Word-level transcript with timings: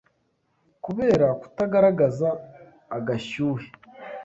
Kubera 0.85 1.27
kutagaragaza 1.41 2.29
agashyuhe 2.97 3.67